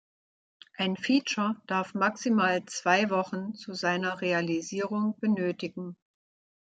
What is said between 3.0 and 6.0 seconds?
Wochen zu seiner Realisierung benötigen.